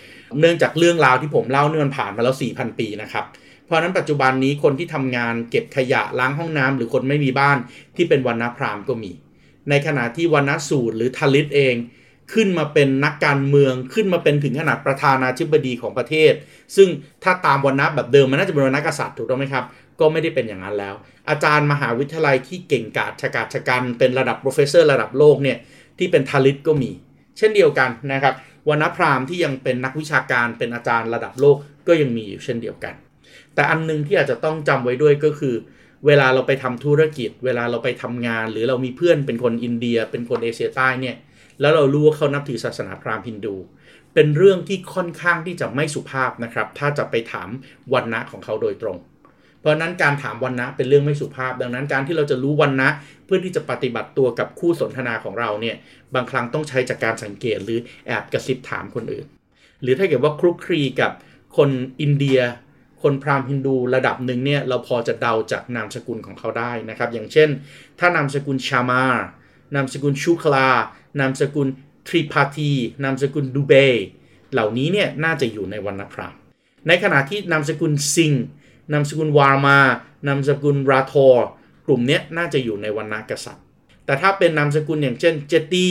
[0.41, 3.25] เนื่องจากเรื่องราวที่ผมเล่าเนี่ยมันผ่านมาแล้ว 4,000 ปีนะครับ
[3.65, 7.59] เพราะนั้นปัจจุบันนี้คนที่ทำงานเก็บขยะล้างห้องน้ำหรือคนไม่มีบ้าน
[7.97, 9.13] ที่เป็นวันณะพราหมณ์ก็มี
[9.71, 11.77] ในขณะที่วรรณะศูทรหรือทลิตเอง
[12.33, 16.33] ขึ้นมาเป็นนักการเมืองขึ้นมาเป็นถึงขนาดประธานาธิบดีของประเทศ
[16.77, 16.89] ซึ่ง
[17.25, 19.65] ถ้าตามวรรณะแบบเดิมมันน่าจะเป็นวรรณะกษัตริย์ถูกต้องไหมครับ
[20.01, 20.95] ก็ไม่ได้เป็นอย่างนั้นแล้ว
[21.31, 25.59] อาจารย์มหาวิทยาลัยที่เก่งกาจฉกาจฉกรรจ์เป็นระดับ professor ระดับโลกเนี่ย
[25.99, 26.91] ที่เป็นทลิตก็มี
[27.39, 28.35] เช่นเดียวกันนะครับ
[28.69, 31.57] วรรณะพราหมณ์ที่ยังเป็นนักวิชาการเป็นอาจารย์ระดับโลก
[31.89, 32.95] ก็ยังมีอยู่เช่นเดียวกัน
[33.55, 35.55] แต่อันนึงที่อาจจะต้องจำไว้ด้วยก็คือ
[36.07, 41.17] เวลาเราไปทำธุรกิจ เวลาเราไปทำงาน หรือเรามีเพื่อนเป็นคนอินเดีย เป็นคนเอเชียใต้เนี่ย
[41.61, 43.57] แล้วเรารู้ว่าเขานับถือศาสนาพราหมณ์ฮินดู
[44.15, 47.49] เป็นเรื่องที่ค่อนข้างที่จะไม่สุภาพนะครับ ถ้าจะไปถาม
[47.93, 48.97] วันณะของเขาโดยตรง
[49.61, 52.89] เพราะนั้นการถามวันณะเป็นเรื่องไม่สุภาพ ดังนั้นการที่เราจะรู้วันณะ
[53.27, 55.77] เพื่อที่จะปฏิบัติตัวกับคู่สนทนาของเราเนี่ย
[56.15, 59.27] บางครั้งต้องใช้จากการสังเกตหรือแอบกระซิบถามคนอื่น
[59.83, 61.13] หรือถ้าเกิดว่าคลุกคลีกับ
[61.57, 61.71] คน
[62.01, 62.41] อินเดีย
[63.03, 67.49] คนพราหมณ์ฮินดูระดับหนึ่งเนี่ยเราพอจะเดาจากนามสกุลของเขาได้นะครับ อย่างเช่น
[67.99, 69.05] ถ้านามสกุลชามา
[69.75, 70.69] นามสกุลชูคลา
[71.21, 71.69] นามสกุล
[72.09, 72.73] ทริพาที
[73.05, 73.73] นามสกุลดูเบ
[74.53, 76.39] เหล่านี้เนี่ยน่าจะอยู่ในวรรณพราหมณ์
[76.89, 78.33] ในขณะที่นามสกุลซิง
[78.93, 79.79] นามสกุลวารมา
[80.27, 81.47] นามสกุลราทอร์
[81.87, 83.65] กลุ่มนี้น่าจะอยู่ในวรรณกษัตริย์
[84.05, 85.89] แต่ถ้าเป็นนามสกุลอย่างเช่นเจตี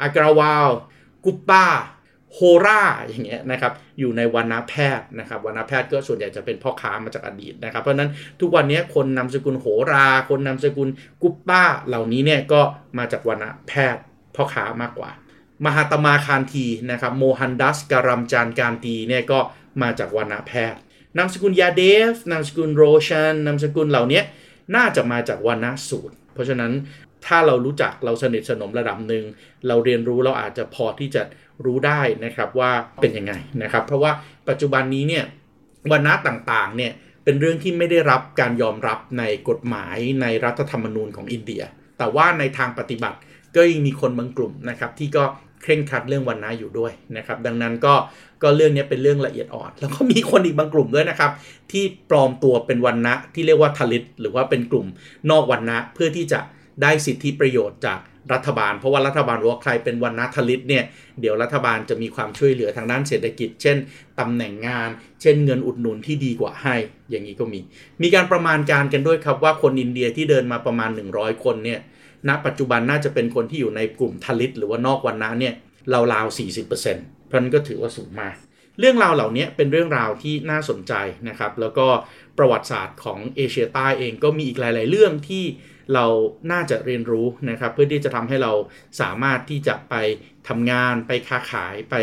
[0.00, 0.68] อากราวาล
[1.24, 1.66] กุปปา
[2.34, 8.10] โฮราอย่างเงี้ยนะครับอยู่ในวรรณแพทย์นะครับวรรณแพทย์ก็ส่วนใหญ่จะเป็นพ่อค้ามาจากอดีตนะครับเพราะนั้น
[8.40, 10.88] ทุกวันนี้คนนามสกุลโหรา คนนามสกุล
[11.22, 12.60] กุปป้าเหล่านี้เนี่ยก็
[12.98, 14.02] มาจากวรรณแพทย์
[14.34, 15.10] พ่อค้ามากกว่า
[15.64, 19.38] มหาตมาคานทีนะครับโมฮันดัสการัมจานการตีเนี่ยก็
[19.82, 20.80] มาจากวรรณแพทย์
[21.18, 24.20] นามสกุลยาเดฟนามสกุลโรชันนามสกุลเหล่านี้
[24.76, 26.72] น่าจะมาจากวรรณสูตร เพราะฉะนั้น
[27.26, 29.24] ถ้าเรารู้จักเราสนิทสนมระดับหนึ่ง
[29.68, 31.22] เราเรียนรู้เราอาจจะพอที่จะ
[31.64, 32.70] รู้ได้นะครับว่า
[33.00, 34.12] เป็นยังไงนะครับ เพราะว่า
[34.48, 35.24] ปัจจุบันนี้เนี่ย
[35.90, 36.92] วรรณะต่างๆเนี่ย
[37.24, 41.62] เป็นเรื่องที่ไม่ได้รับการยอมรับในกฎหมายในรัฐธรรมนูญของอินเดีย
[41.98, 43.18] แต่ว่าในทางปฏิบัติ
[43.56, 45.24] ก็ยังมีคนบางกลุ่มนะครับที่ก็
[45.62, 47.94] เคร่งครัดเรื่องวรรณะอยู่ด้วยนะครับ ดังนั้นก็
[48.42, 51.30] ก็เรื่องนี้เป็นเรื่องละเอียดอ่อน แล้วก็มีคนอีกบางกลุ่มด้วยนะครับ
[51.72, 54.86] ที่ปลอมตัวเป็นวรรณะที่เรียกว่าทลิตหรือว่าเป็นกลุ่ม
[55.30, 56.40] นอกวรรณะเพื่อที่จะ
[56.82, 58.00] ได้สิทธิประโยชน์จาก
[58.32, 60.84] รัฐบาล เพราะว่ารัฐบาลว่าใครเป็นวันนัทลิตเนี่ย
[61.20, 63.76] เดี๋ยวรัฐบาลจะมีความช่วยเหลือทางด้านเศรษฐกิจ เช่น
[64.20, 64.88] ตำแหน่งงาน
[65.22, 66.74] เช่นเงินอุดหนุนที่ดีกว่าให้
[67.10, 67.60] อย่างนี้ก็มี
[68.02, 71.80] มีการประมาณการกันด้วยครับว่าคนอินเดียที่เดินมาประมาณ 100 คนเนี่ย
[72.28, 75.54] ณปัจจุบันน่าจะเป็นคนที่อยู่ในกลุ่มทลิตหรือว่านอกวันนะเนี่ย
[76.12, 76.36] ราวๆ
[76.68, 76.68] 40%
[77.26, 78.34] เพราะนั้นก็ถือว่าสูงมาก
[78.78, 80.92] เรื่องราวเหล่านี้เป็นเรื่องราวที่น่าสนใจ
[81.28, 81.86] นะครับ แล้วก็
[82.38, 85.44] ประวัติศาสตร์ของเอเชียใต้เองก็มีอีกหลาย ๆ เรื่องที่
[85.94, 86.06] เรา
[86.52, 88.52] น่าจะเรียนรู้นะครับ เพื่อที่จะทำให้เรา
[89.00, 89.94] สามารถที่จะไป
[90.48, 91.94] ทำงานไปค้าขายไป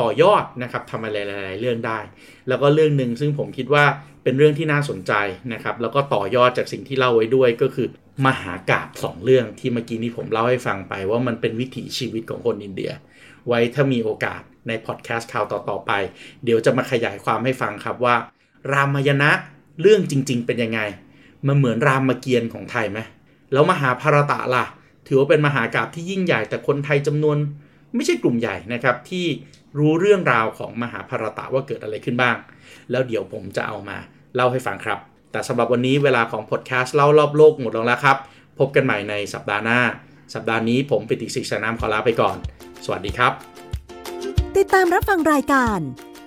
[0.00, 1.98] ต่อยอดนะครับทำอะไรหลาย ๆ เรื่องได้
[2.48, 3.84] แล้วก็เรื่องหนึ่งซึ่งผมคิดว่า
[4.22, 5.12] เป็นเรื่องที่น่าสนใจ
[5.52, 7.88] นะครับ แล้วก็ต่อยอดจากสิ่งที่เล่าไว้ด้วยก็คือ
[8.24, 12.92] มหากาบสองเรื่องที่เมื่อกี้นี้ผมเล่าให้ฟังไปว่ามันเป็นวิถีชีวิตของคนอินเดีย
[13.46, 15.92] ไว้ถ้ามีโอกาสในพอดแคสต์ข่าวต่อๆไป
[16.44, 18.16] เดี๋ยวจะมาขยายความให้ฟังครับว่า
[18.72, 19.30] รามายณะ
[19.80, 20.80] เรื่องจริง ๆ เป็นยังไง
[21.46, 22.98] มันเหมือนรามเกียรติ์ของไทยไหม
[23.52, 24.64] แล้วมหาภารตะล่ะ
[25.06, 27.36] ถือว่าเป็นมหากาบที่ยิ่งใหญ่แต่คนไทยจำนวน
[27.94, 29.26] ไม่ใช่กลุ่มใหญ่นะครับที่
[29.78, 32.36] รู้เรื่องราวของมหาภารตะว่าเกิดอะไรขึ้นบ้าง
[32.90, 33.96] แล้วเดี๋ยวผมจะเอามา
[34.34, 34.98] เล่าให้ฟังครับ
[35.36, 38.16] แต่สำหรับวันนี้เวลาของพอดแคสต์เล่ารอบโลกหมดลงแล้วครับ
[38.58, 39.80] พบกันใหม่ในสัปดาห์หน้า
[40.34, 42.36] สัปดาห์นี้ผมปิติศิษนามขอลาไปก่อน
[42.84, 43.32] สวัสดีครับ
[44.56, 45.78] ติดตามรับฟังรายการ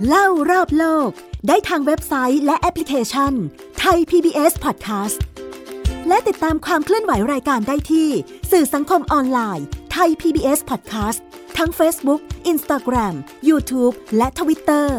[0.08, 1.10] เล่ารอบโลก
[1.48, 3.34] ได้ทางเว็บไซต์และแอปพลิเคชัน
[3.80, 5.18] ไทย PBS Podcast
[6.08, 8.10] และติดตามความเคลื่อนไหวรายการได้ที่
[8.52, 11.20] สื่อสังคมออนไลน์ไทย PBS Podcast
[11.58, 13.16] ทั้ง Facebook, Instagram,
[13.50, 14.90] YouTube และ Twitter